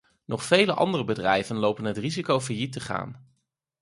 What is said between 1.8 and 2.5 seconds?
het risico